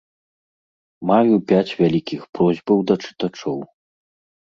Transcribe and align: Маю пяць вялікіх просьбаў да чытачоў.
Маю 1.11 1.35
пяць 1.53 1.75
вялікіх 1.83 2.21
просьбаў 2.41 2.77
да 2.91 2.95
чытачоў. 3.03 3.57